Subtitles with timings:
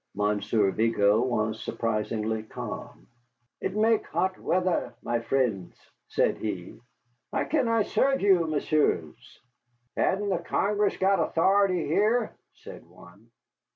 [0.15, 3.05] Monsieur Vigo was surprisingly calm.
[3.59, 5.75] "It make hot weather, my frens,"
[6.07, 6.79] said he.
[7.31, 9.39] "How can I serve you, messieurs?"
[9.95, 13.29] "Hain't the Congress got authority here?" said one.